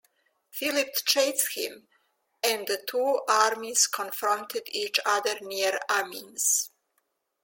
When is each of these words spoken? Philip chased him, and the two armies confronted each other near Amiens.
Philip 0.49 0.95
chased 1.05 1.53
him, 1.53 1.87
and 2.43 2.65
the 2.65 2.83
two 2.89 3.21
armies 3.29 3.85
confronted 3.85 4.63
each 4.65 4.99
other 5.05 5.39
near 5.41 5.79
Amiens. 5.91 6.71